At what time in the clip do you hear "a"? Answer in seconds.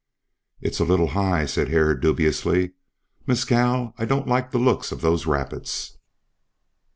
0.79-0.83